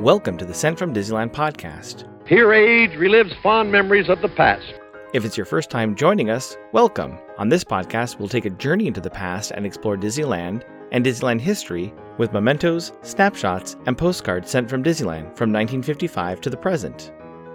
[0.00, 2.04] Welcome to the Sent from Disneyland podcast.
[2.28, 4.74] Here age relives fond memories of the past.
[5.14, 7.18] If it's your first time joining us, welcome.
[7.38, 11.40] On this podcast, we'll take a journey into the past and explore Disneyland and Disneyland
[11.40, 17.10] history with mementos, snapshots, and postcards sent from Disneyland from 1955 to the present.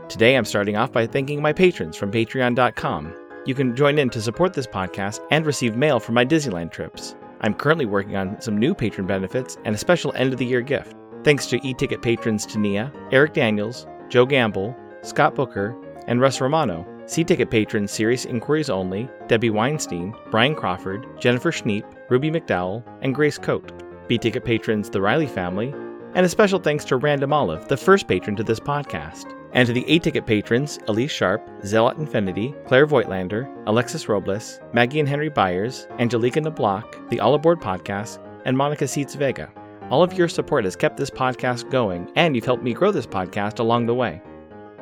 [0.09, 3.13] Today, I'm starting off by thanking my patrons from patreon.com.
[3.45, 7.15] You can join in to support this podcast and receive mail from my Disneyland trips.
[7.41, 10.61] I'm currently working on some new patron benefits and a special end of the year
[10.61, 10.95] gift.
[11.23, 15.75] Thanks to e ticket patrons Tania, Eric Daniels, Joe Gamble, Scott Booker,
[16.07, 16.87] and Russ Romano.
[17.05, 23.13] C ticket patrons Serious Inquiries Only, Debbie Weinstein, Brian Crawford, Jennifer Schneep, Ruby McDowell, and
[23.13, 23.71] Grace Coate.
[24.07, 25.73] B ticket patrons The Riley Family,
[26.13, 29.37] and a special thanks to Random Olive, the first patron to this podcast.
[29.53, 34.99] And to the A ticket patrons Elise Sharp, Zealot Infinity, Claire Voigtlander, Alexis Robles, Maggie
[34.99, 39.51] and Henry Byers, Angelica Nablock, the All Aboard Podcast, and Monica Seitz Vega.
[39.91, 43.05] All of your support has kept this podcast going, and you've helped me grow this
[43.05, 44.21] podcast along the way.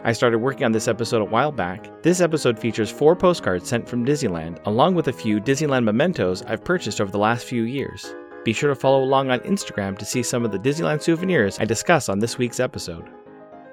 [0.04, 2.04] I started working on this episode a while back.
[2.04, 6.64] This episode features four postcards sent from Disneyland, along with a few Disneyland mementos I've
[6.64, 8.14] purchased over the last few years.
[8.46, 11.66] Be sure to follow along on Instagram to see some of the Disneyland souvenirs I
[11.66, 13.10] discuss on this week's episode.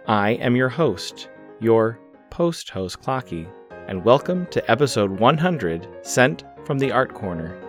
[0.08, 1.28] I am your host,
[1.60, 3.46] your post host Clocky,
[3.88, 7.65] and welcome to episode 100 Sent from the Art Corner.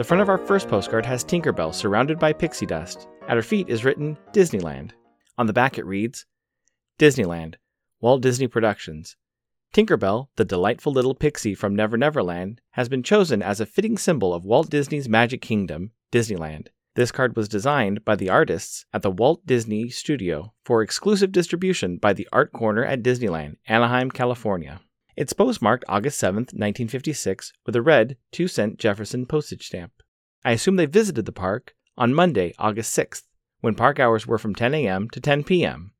[0.00, 3.06] The front of our first postcard has Tinkerbell surrounded by pixie dust.
[3.28, 4.92] At her feet is written Disneyland.
[5.36, 6.24] On the back it reads
[6.98, 7.56] Disneyland,
[8.00, 9.18] Walt Disney Productions.
[9.74, 13.98] Tinkerbell, the delightful little pixie from Never Never Land, has been chosen as a fitting
[13.98, 16.68] symbol of Walt Disney's Magic Kingdom, Disneyland.
[16.94, 21.98] This card was designed by the artists at the Walt Disney Studio for exclusive distribution
[21.98, 24.80] by the Art Corner at Disneyland, Anaheim, California.
[25.16, 29.92] It's postmarked August 7, 1956, with a red 2 cent Jefferson postage stamp.
[30.44, 33.24] I assume they visited the park on Monday, August 6th,
[33.60, 35.10] when park hours were from 10 a.m.
[35.10, 35.92] to 10 p.m.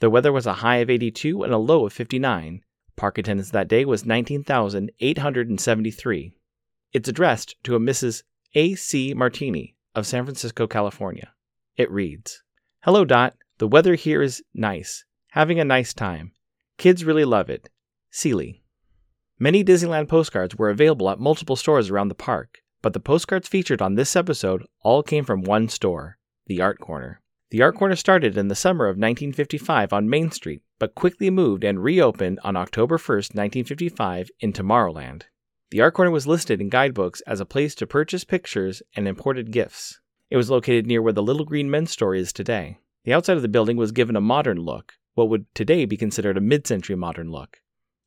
[0.00, 2.62] The weather was a high of 82 and a low of 59.
[2.96, 6.36] Park attendance that day was 19,873.
[6.92, 8.22] It's addressed to a Mrs.
[8.54, 8.76] A.
[8.76, 9.14] C.
[9.14, 11.32] Martini of San Francisco, California.
[11.76, 12.42] It reads
[12.82, 13.34] Hello, Dot.
[13.58, 15.04] The weather here is nice.
[15.30, 16.32] Having a nice time.
[16.78, 17.68] Kids really love it.
[18.16, 18.62] Sealy.
[19.40, 23.82] Many Disneyland postcards were available at multiple stores around the park, but the postcards featured
[23.82, 26.16] on this episode all came from one store,
[26.46, 27.20] the Art Corner.
[27.50, 31.64] The Art Corner started in the summer of 1955 on Main Street, but quickly moved
[31.64, 35.22] and reopened on October 1, 1955, in Tomorrowland.
[35.72, 39.50] The Art Corner was listed in guidebooks as a place to purchase pictures and imported
[39.50, 39.98] gifts.
[40.30, 42.78] It was located near where the Little Green Men store is today.
[43.02, 46.36] The outside of the building was given a modern look, what would today be considered
[46.36, 47.58] a mid century modern look.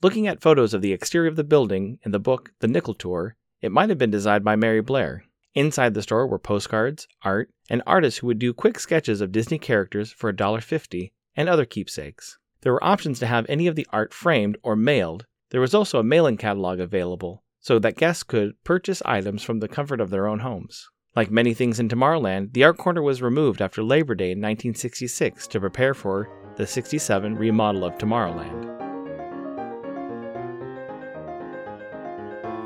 [0.04, 3.36] Looking at photos of the exterior of the building in the book The Nickel Tour,
[3.62, 5.24] it might have been designed by Mary Blair.
[5.56, 9.58] Inside the store were postcards, art, and artists who would do quick sketches of Disney
[9.58, 12.38] characters for $1.50 and other keepsakes.
[12.62, 15.26] There were options to have any of the art framed or mailed.
[15.50, 19.68] There was also a mailing catalog available so that guests could purchase items from the
[19.68, 20.88] comfort of their own homes.
[21.16, 25.48] Like many things in Tomorrowland, the art corner was removed after Labor Day in 1966
[25.48, 28.77] to prepare for the 67 remodel of Tomorrowland.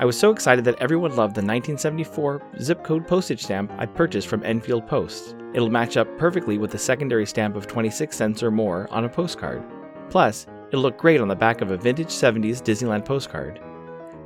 [0.02, 4.28] I was so excited that everyone loved the 1974 zip code postage stamp I purchased
[4.28, 5.36] from Enfield Post.
[5.54, 9.10] It'll match up perfectly with the secondary stamp of 26 cents or more on a
[9.10, 9.64] postcard.
[10.10, 13.62] Plus, it'll look great on the back of a vintage 70s Disneyland postcard.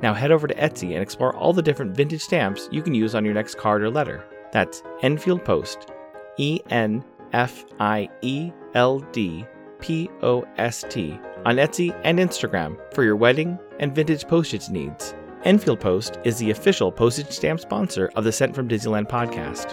[0.00, 3.14] Now head over to Etsy and explore all the different vintage stamps you can use
[3.14, 4.24] on your next card or letter.
[4.52, 5.90] That's Enfield Post.
[6.38, 7.04] E N
[7.34, 9.44] F I E L D
[9.80, 15.14] P O S T on Etsy and Instagram for your wedding and vintage postage needs.
[15.46, 19.70] Enfield Post is the official postage stamp sponsor of the Sent from Disneyland podcast.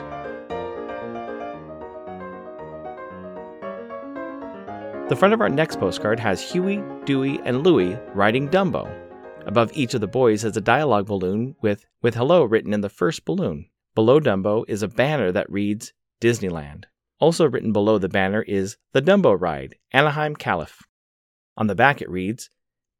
[5.09, 8.87] The front of our next postcard has Huey, Dewey, and Louie riding Dumbo.
[9.47, 12.87] Above each of the boys is a dialogue balloon with, with hello written in the
[12.87, 13.65] first balloon.
[13.95, 15.91] Below Dumbo is a banner that reads
[16.21, 16.83] Disneyland.
[17.19, 20.83] Also written below the banner is The Dumbo Ride, Anaheim, Calif.
[21.57, 22.51] On the back it reads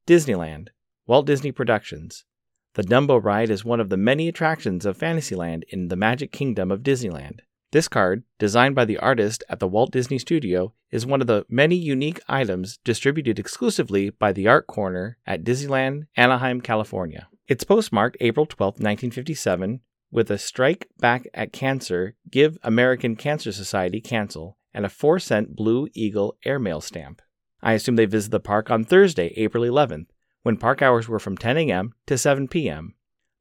[0.07, 0.69] Disneyland,
[1.05, 2.25] Walt Disney Productions,
[2.75, 6.71] the Dumbo ride is one of the many attractions of Fantasyland in the Magic Kingdom
[6.71, 7.39] of Disneyland.
[7.71, 11.45] This card, designed by the artist at the Walt Disney Studio, is one of the
[11.49, 17.27] many unique items distributed exclusively by the Art Corner at Disneyland, Anaheim, California.
[17.47, 19.81] It's postmarked April 12, 1957,
[20.11, 25.55] with a strike back at cancer, give American Cancer Society cancel, and a 4 cent
[25.55, 27.21] Blue Eagle airmail stamp.
[27.61, 30.07] I assume they visit the park on Thursday, April 11th,
[30.43, 31.93] when park hours were from 10 a.m.
[32.05, 32.93] to 7 p.m.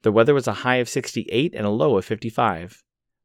[0.02, 2.82] The weather was a high of 68 and a low of 55.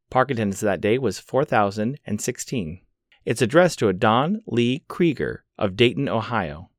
[0.09, 2.81] Park attendance that day was 4,016.
[3.25, 6.69] It's addressed to a Don Lee Krieger of Dayton, Ohio.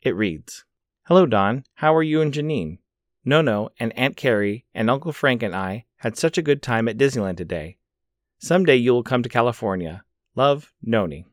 [0.00, 0.64] It reads
[1.06, 1.64] Hello, Don.
[1.74, 2.78] How are you and Janine?
[3.24, 6.98] Nono and Aunt Carrie and Uncle Frank and I had such a good time at
[6.98, 7.78] Disneyland today.
[8.38, 10.04] Someday you will come to California.
[10.34, 11.26] Love, Noni.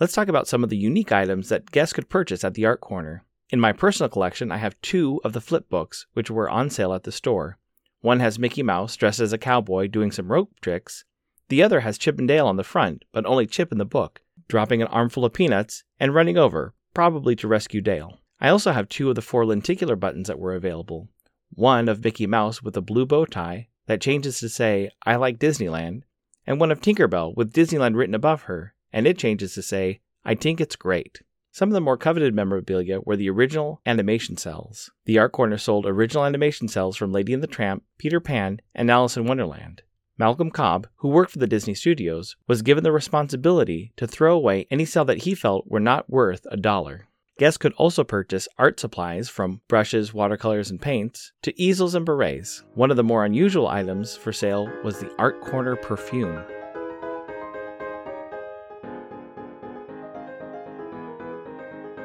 [0.00, 2.80] Let's talk about some of the unique items that guests could purchase at the Art
[2.80, 3.24] Corner.
[3.50, 6.94] In my personal collection, I have two of the flip books, which were on sale
[6.94, 7.58] at the store.
[8.00, 11.04] One has Mickey Mouse dressed as a cowboy doing some rope tricks,
[11.48, 14.22] the other has Chip and Dale on the front, but only Chip in the book,
[14.48, 18.18] dropping an armful of peanuts and running over, probably to rescue Dale.
[18.40, 21.08] I also have two of the four lenticular buttons that were available.
[21.50, 25.38] One of Mickey Mouse with a blue bow tie that changes to say, I like
[25.38, 26.02] Disneyland,
[26.46, 30.36] and one of Tinkerbell with Disneyland written above her, and it changes to say, I
[30.36, 31.20] think it's great.
[31.50, 34.90] Some of the more coveted memorabilia were the original animation cels.
[35.04, 38.90] The Art Corner sold original animation cels from Lady and the Tramp, Peter Pan, and
[38.90, 39.82] Alice in Wonderland.
[40.16, 44.68] Malcolm Cobb, who worked for the Disney Studios, was given the responsibility to throw away
[44.70, 47.08] any cel that he felt were not worth a dollar.
[47.36, 52.62] Guests could also purchase art supplies from brushes, watercolors, and paints to easels and berets.
[52.74, 56.44] One of the more unusual items for sale was the Art Corner perfume.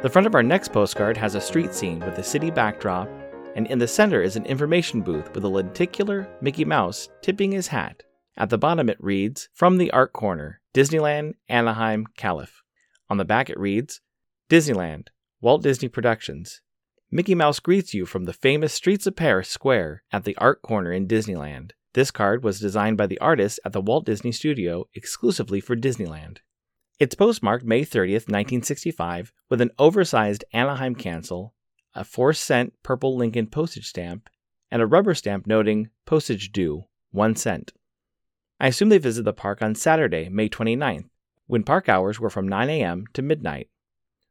[0.02, 3.10] The front of our next postcard has a street scene with a city backdrop
[3.58, 7.68] and in the center is an information booth with a lenticular Mickey Mouse tipping his
[7.68, 8.04] hat.
[8.38, 12.62] At the bottom, it reads From the Art Corner, Disneyland, Anaheim, Calif.
[13.10, 14.00] On the back, it reads
[14.50, 15.08] Disneyland,
[15.42, 16.62] Walt Disney Productions.
[17.12, 20.94] Mickey Mouse greets you from the famous Streets of Paris Square at the Art Corner
[20.94, 21.72] in Disneyland.
[21.94, 26.38] This card was designed by the artist at the Walt Disney Studio exclusively for Disneyland.
[27.00, 31.54] It's postmarked May 30th, 1965, with an oversized Anaheim cancel
[31.96, 34.30] a 4 cent purple Lincoln postage stamp,
[34.70, 37.72] and a rubber stamp noting postage due, 1 cent.
[38.60, 41.08] I assume they visited the park on Saturday, May 29th,
[41.48, 43.06] when park hours were from 9 a.m.
[43.14, 43.70] to midnight.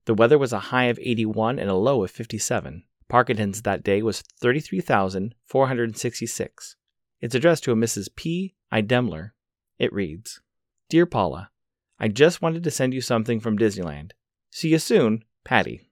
[0.05, 2.85] The weather was a high of 81 and a low of 57.
[3.09, 6.76] Park attendance that day was 33,466.
[7.20, 8.09] It's addressed to a Mrs.
[8.15, 8.55] P.
[8.70, 8.82] I.
[8.82, 9.31] Demler.
[9.79, 10.43] It reads
[10.91, 11.50] Dear Paula,
[11.98, 14.12] I just wanted to send you something from Disneyland.
[14.50, 15.90] See you soon, Patty.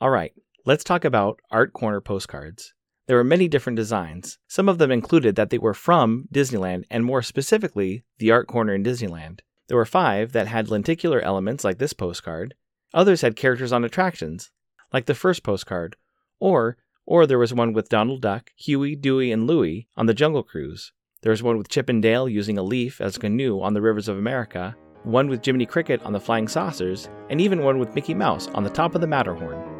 [0.00, 0.32] All right,
[0.64, 2.72] Let's talk about Art Corner postcards.
[3.08, 4.38] There were many different designs.
[4.46, 8.72] Some of them included that they were from Disneyland and more specifically, the Art Corner
[8.72, 9.40] in Disneyland.
[9.66, 12.54] There were five that had lenticular elements like this postcard.
[12.94, 14.52] Others had characters on attractions,
[14.92, 15.96] like the first postcard,
[16.38, 16.76] or
[17.06, 20.92] or there was one with Donald Duck, Huey, Dewey, and Louie on the Jungle Cruise.
[21.22, 23.82] There was one with Chip and Dale using a leaf as a canoe on the
[23.82, 27.94] rivers of America, one with Jiminy Cricket on the Flying Saucers, and even one with
[27.94, 29.71] Mickey Mouse on the top of the Matterhorn.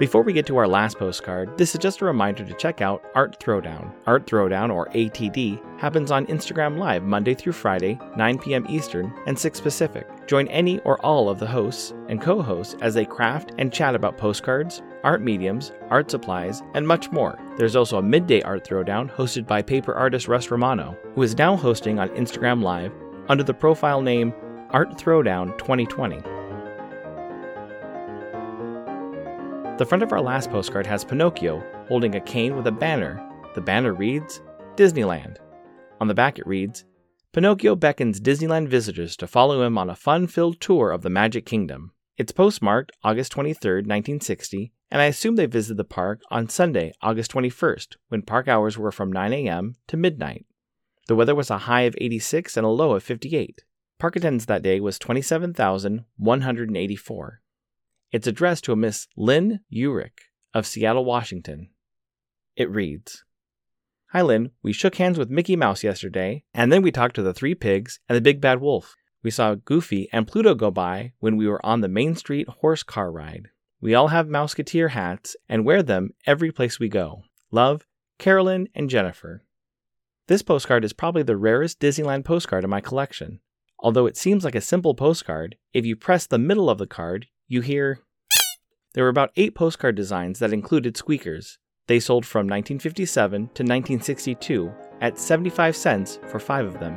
[0.00, 3.04] Before we get to our last postcard, this is just a reminder to check out
[3.14, 3.92] Art Throwdown.
[4.06, 8.64] Art Throwdown, or ATD, happens on Instagram Live Monday through Friday, 9 p.m.
[8.70, 10.08] Eastern and 6 Pacific.
[10.26, 13.94] Join any or all of the hosts and co hosts as they craft and chat
[13.94, 17.38] about postcards, art mediums, art supplies, and much more.
[17.58, 21.56] There's also a midday art throwdown hosted by paper artist Russ Romano, who is now
[21.56, 22.94] hosting on Instagram Live
[23.28, 24.32] under the profile name
[24.70, 26.39] Art Throwdown 2020.
[29.80, 33.18] The front of our last postcard has Pinocchio holding a cane with a banner.
[33.54, 34.42] The banner reads
[34.76, 35.38] Disneyland.
[36.02, 36.84] On the back it reads
[37.32, 41.46] Pinocchio beckons Disneyland visitors to follow him on a fun filled tour of the Magic
[41.46, 41.92] Kingdom.
[42.18, 47.32] It's postmarked August 23, 1960, and I assume they visited the park on Sunday, August
[47.32, 49.76] 21st, when park hours were from 9 a.m.
[49.86, 50.44] to midnight.
[51.08, 53.64] The weather was a high of 86 and a low of 58.
[53.98, 57.40] Park attendance that day was 27,184.
[58.12, 60.18] It's addressed to a Miss Lynn Urich
[60.52, 61.70] of Seattle, Washington.
[62.56, 63.24] It reads
[64.10, 64.50] Hi, Lynn.
[64.64, 68.00] We shook hands with Mickey Mouse yesterday, and then we talked to the three pigs
[68.08, 68.96] and the big bad wolf.
[69.22, 72.82] We saw Goofy and Pluto go by when we were on the Main Street horse
[72.82, 73.50] car ride.
[73.80, 77.22] We all have Mouseketeer hats and wear them every place we go.
[77.52, 77.86] Love,
[78.18, 79.44] Carolyn and Jennifer.
[80.26, 83.38] This postcard is probably the rarest Disneyland postcard in my collection.
[83.78, 87.28] Although it seems like a simple postcard, if you press the middle of the card,
[87.50, 87.98] you hear.
[88.94, 91.58] There were about eight postcard designs that included squeakers.
[91.88, 96.96] They sold from 1957 to 1962 at 75 cents for five of them.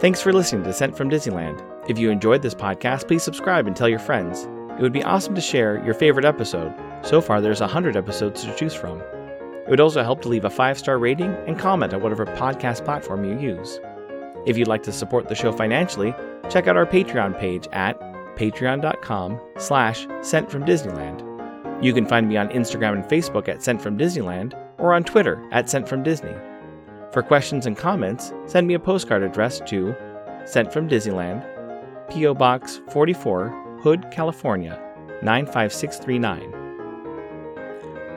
[0.00, 1.64] Thanks for listening to Sent from Disneyland.
[1.88, 4.48] If you enjoyed this podcast, please subscribe and tell your friends.
[4.76, 6.74] It would be awesome to share your favorite episode.
[7.02, 9.00] So far, there's 100 episodes to choose from.
[9.68, 12.86] It would also help to leave a five star rating and comment on whatever podcast
[12.86, 13.78] platform you use.
[14.46, 16.14] If you'd like to support the show financially,
[16.48, 18.00] check out our Patreon page at
[18.36, 21.22] patreon.com slash sent from Disneyland.
[21.84, 25.46] You can find me on Instagram and Facebook at Sent from Disneyland or on Twitter
[25.52, 26.34] at Sent from Disney.
[27.12, 29.94] For questions and comments, send me a postcard addressed to
[30.46, 31.46] Sent from Disneyland,
[32.10, 32.32] P.O.
[32.32, 34.80] Box 44, Hood, California
[35.22, 36.57] 95639.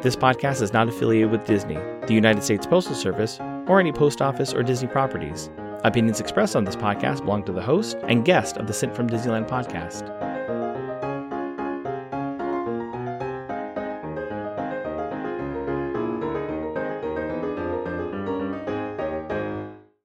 [0.02, 1.76] This podcast is not affiliated with Disney,
[2.08, 5.52] the United States Postal Service, or any post office or Disney properties.
[5.84, 9.08] Opinions expressed on this podcast belong to the host and guest of the Sent from
[9.08, 10.31] Disneyland podcast.